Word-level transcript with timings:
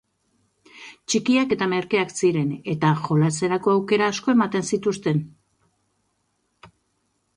Txikiak 1.11 1.51
eta 1.55 1.67
merkeak 1.73 2.15
ziren 2.21 2.49
eta 2.73 2.93
jolaserako 3.03 3.75
aukera 3.75 4.09
asko 4.15 4.35
ematen 4.37 4.67
zituzten. 4.73 5.21